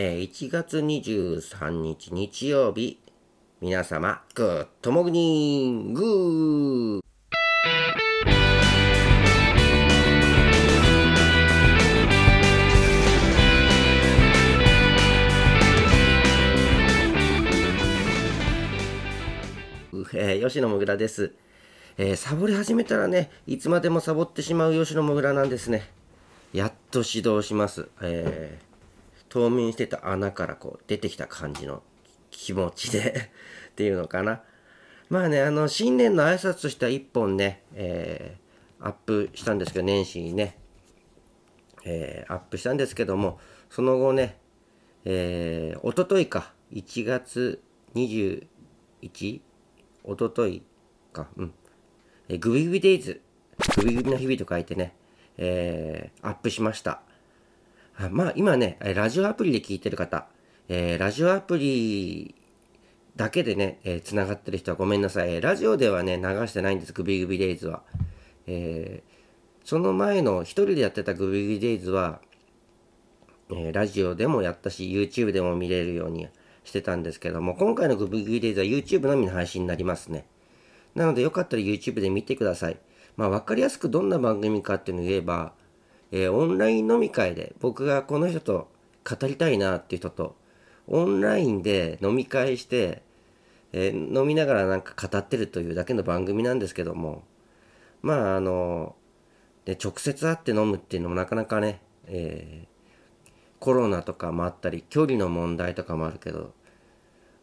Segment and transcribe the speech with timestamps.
[0.00, 3.00] えー、1月23日日曜日、
[3.60, 7.00] 皆様、グッドモグニングー
[20.14, 21.34] えー、吉野もぐらです。
[21.96, 25.90] えー、サボり始めたらね、いつまでもサボってしまう吉野もぐらなんですね。
[26.52, 27.88] やっと指導します。
[28.00, 28.67] えー、
[29.28, 31.82] 冬眠してた穴からこう出てきた感じの
[32.30, 33.30] 気持ちで
[33.70, 34.42] っていうのかな。
[35.08, 40.58] まあね、あの、新年の挨拶としては一本ね、えー、アップしたんですけど、年始にね、
[41.84, 43.38] えー、アップしたんですけども、
[43.70, 44.38] その後ね、
[45.04, 47.62] えー、おとといか、1月
[47.94, 49.40] 21、
[50.04, 50.62] おととい
[51.12, 51.54] か、うん、
[52.28, 53.22] えグビグビデイズ、
[53.76, 54.94] グビグビの日々と書いてね、
[55.38, 57.00] えー、アップしました。
[58.10, 60.28] まあ今ね、ラジオアプリで聞いてる方、
[60.68, 62.36] えー、ラジオアプリ
[63.16, 65.40] だけでね、えー、繋がってる人はごめんなさい。
[65.40, 67.82] ラジオではね、流してないんです、グビグビデイズは。
[68.46, 72.20] えー、その前の一人でやってたグビグビデイズは、
[73.50, 76.28] えー、ラジオでもやったし、YouTube でも見れるように
[76.62, 80.24] してたんですけども、今回のグビグビデイズは YouTube のみの配信になりますね。
[80.94, 82.78] なのでよかったら YouTube で見てください。
[83.16, 85.52] まあ分かりやすくどんな番組かっていうのを言えば、
[86.12, 88.68] えー、オンライン飲み会で僕がこの人と
[89.04, 90.36] 語りたいなっていう人と、
[90.86, 93.02] オンラインで飲み会して、
[93.72, 97.22] えー、飲みながらなんか語ってるというだけの番組なんですけども、
[98.02, 98.96] まああの、
[99.64, 106.54] で直接会って飲むっていうのもなかなかね、えー、コロナとかもあったり、距離の問題とかもあるけど、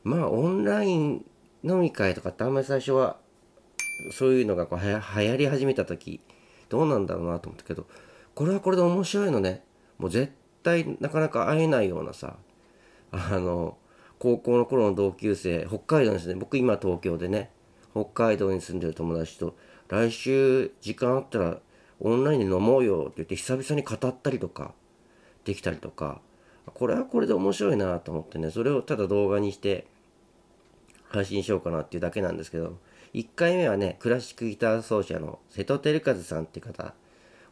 [0.04, 1.26] まあオンライン
[1.64, 3.18] 飲み会とかってあんまり最初は
[4.12, 6.22] そういうのがこうは流行り始めた時
[6.70, 7.88] どうなんだろうなと思ったけど
[8.36, 9.64] これはこれで面白いのね。
[9.98, 12.36] もう絶対なかなか会えないようなさ
[13.12, 13.78] あの
[14.20, 17.50] 高校の頃の同級生北海道ですね僕今東京でね
[17.94, 19.56] 北海道に住んでる友達と
[19.88, 21.58] 来週時間あったら
[22.02, 24.74] オンラインで飲もうよって言って久々に語ったりとか
[25.46, 26.20] できたりとか
[26.66, 29.88] これはこれで面白いなと思ってねそれをただ動画にして
[31.08, 32.78] 配信しようかなっていうだけなんですけど
[33.16, 36.94] 1回目はね、クラシックギター奏者の瀬戸照和さんっていう方、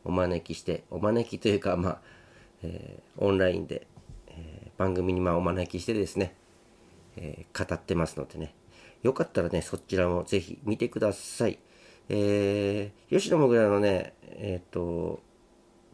[0.04, 2.02] お招きして、お招きというか、まあ、
[2.64, 3.88] えー、オンラインで、
[4.28, 6.36] えー、番組にまあお招きしてですね、
[7.16, 8.54] えー、語ってますのでね、
[9.04, 11.60] よかったらね、そちらもぜひ見てください。
[12.10, 15.22] えー、吉野もぐらのね、えっ、と、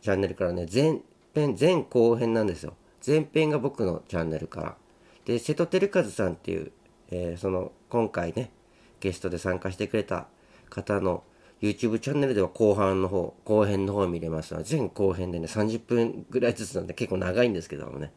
[0.01, 0.99] チャンネルからね、前
[1.35, 2.73] 編、前後編なんですよ。
[3.05, 4.77] 前編が僕のチャンネルから。
[5.25, 6.71] で、瀬戸照和さんっていう、
[7.11, 8.51] えその、今回ね、
[8.99, 10.27] ゲストで参加してくれた
[10.69, 11.23] 方の
[11.61, 14.53] YouTube チャンネルでは後半の方、後編の方を見れます。
[14.53, 18.13] ので、全後編でね、30分ぐらいずつなんで結構長いんですけどもね、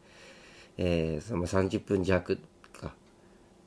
[0.79, 2.39] えー、その30分弱
[2.73, 2.95] か、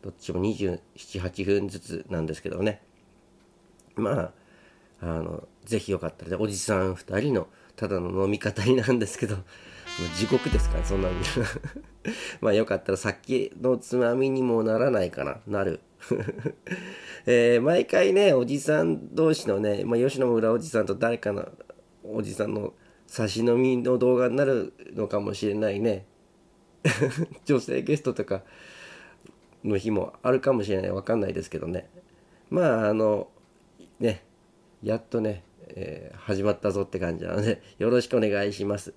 [0.01, 2.81] どっちも27、8分ずつなんですけどね、
[3.95, 4.31] まあ、
[5.01, 9.37] あの、ぜひよかったら、ね、おじさん2人のただの飲み方になんですけど、
[10.17, 11.15] 地獄ですかね、そんなに。
[12.41, 15.79] まあよかったらさっきのつまみにもならないかな、なる。
[17.25, 21.49] えー、毎回ね、おじさん同士のね、まあ、吉野村おじさんと誰かの
[22.03, 22.73] おじさんの
[23.07, 26.05] 差し飲みの動画になるのかもしれないね。
[27.45, 28.43] 女性ゲストとか
[29.63, 30.91] の日もあるかもしれない。
[30.91, 31.89] わかんないですけどね。
[32.49, 33.29] まあ、あの、
[33.99, 34.23] ね、
[34.83, 38.93] やっとね、えー、始まったぞって感じなので、よろしくお願いします。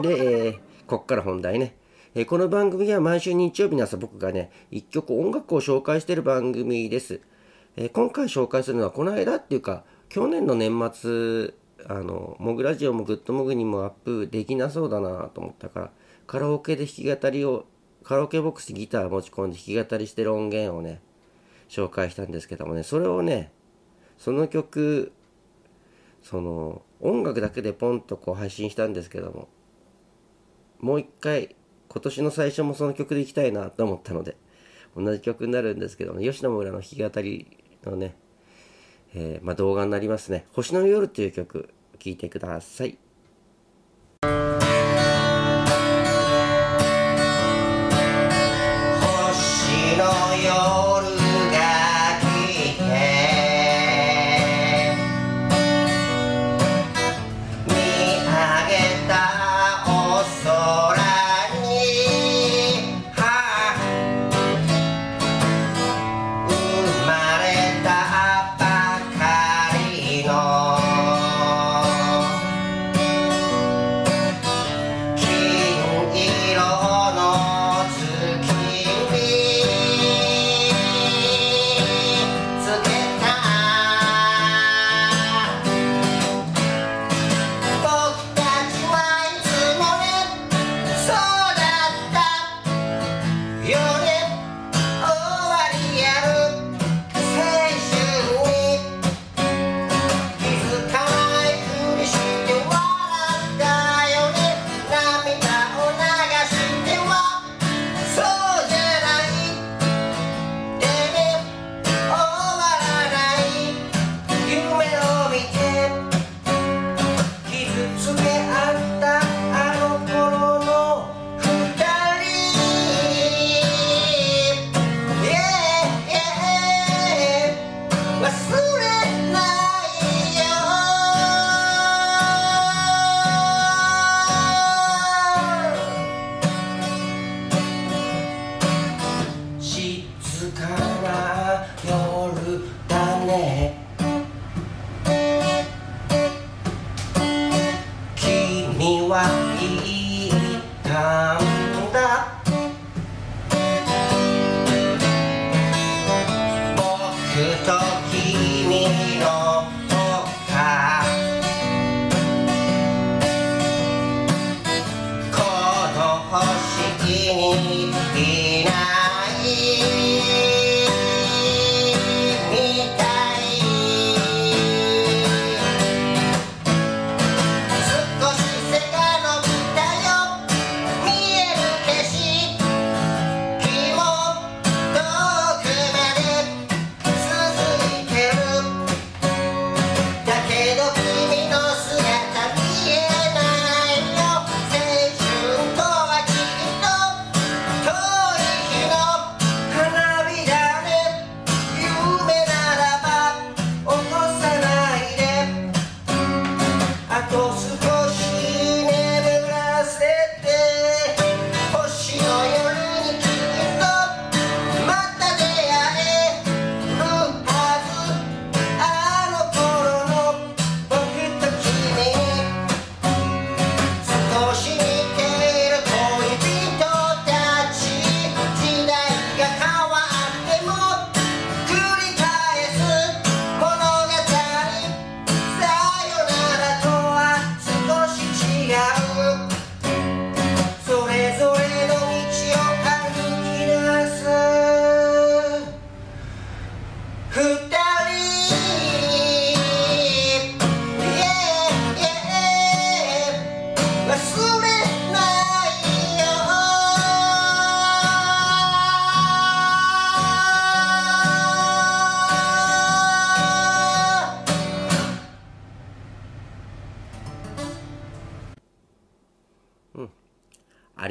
[0.00, 1.76] で、えー、こっから本題ね。
[2.14, 7.20] えこの番組は毎週日曜日の朝僕がね、一曲音楽を紹介している番組です。
[7.76, 11.54] え今回紹介するのはこの間っていうか、去年の年末、
[11.88, 15.90] あの、モグラジオもグッドモグにもアップできなそうだなと思ったから、
[16.26, 17.66] カラオケで弾き語りを、
[18.02, 21.00] カラオケボックスギター持ち込んで弾き語りしてる音源をね、
[21.68, 23.52] 紹介したんですけどもね、それをね、
[24.18, 25.12] その曲、
[26.22, 29.48] その、音楽だけでポンとこう配信したんですけども、
[30.82, 31.54] もう一回
[31.88, 34.36] 今年の最初もその曲でいきたいなと思ったので、
[34.96, 38.16] 同じ曲になるんですけども、吉野村の弾き語りのね、
[39.14, 40.46] えー、まあ、動画になりますね。
[40.52, 41.68] 星の夜という曲、
[41.98, 42.98] 聴いてください。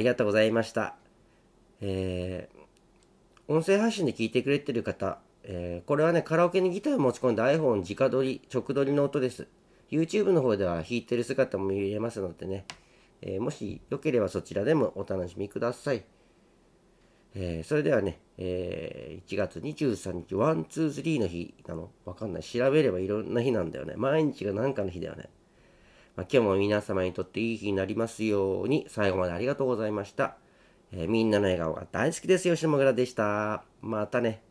[0.01, 0.95] りがとうございました。
[1.79, 9.47] えー、音声配信で聞いてくれてる方、えー、これはね、カラオケにギターを持ち込んだ iPhone 直撮り、直撮りの音です。
[9.89, 12.65] YouTube の方では弾いてる姿も見れますのでね、
[13.21, 16.03] えー、もしよければそちらでもお楽しみください。
[17.33, 21.91] えー、それではね、えー、1月23日、 one、two、three の日なの？
[22.05, 22.43] わかんない。
[22.43, 23.95] 調べればいろんな日なんだよね。
[23.95, 25.29] 毎日が何かの日だよね。
[26.15, 30.35] まあ、今日も皆様にとっていい日になりますように、最後までありがとうございました。
[30.91, 33.63] えー、みんなの笑顔が大好きですよ、下村でした。
[33.81, 34.50] またね。